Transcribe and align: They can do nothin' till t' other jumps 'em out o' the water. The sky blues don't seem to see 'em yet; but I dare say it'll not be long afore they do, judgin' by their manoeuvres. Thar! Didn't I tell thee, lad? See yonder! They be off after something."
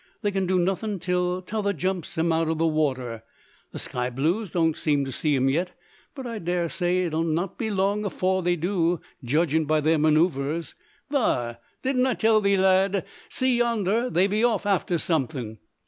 They 0.23 0.31
can 0.31 0.47
do 0.47 0.57
nothin' 0.57 0.97
till 0.97 1.43
t' 1.43 1.55
other 1.55 1.73
jumps 1.73 2.17
'em 2.17 2.33
out 2.33 2.47
o' 2.47 2.55
the 2.55 2.65
water. 2.65 3.21
The 3.71 3.77
sky 3.77 4.09
blues 4.09 4.49
don't 4.49 4.75
seem 4.75 5.05
to 5.05 5.11
see 5.11 5.35
'em 5.35 5.47
yet; 5.47 5.77
but 6.15 6.25
I 6.25 6.39
dare 6.39 6.69
say 6.69 7.03
it'll 7.05 7.21
not 7.21 7.59
be 7.59 7.69
long 7.69 8.03
afore 8.03 8.41
they 8.41 8.55
do, 8.55 8.99
judgin' 9.23 9.65
by 9.65 9.79
their 9.79 9.99
manoeuvres. 9.99 10.73
Thar! 11.11 11.59
Didn't 11.83 12.07
I 12.07 12.15
tell 12.15 12.41
thee, 12.41 12.57
lad? 12.57 13.05
See 13.29 13.55
yonder! 13.55 14.09
They 14.09 14.25
be 14.25 14.43
off 14.43 14.65
after 14.65 14.97
something." 14.97 15.59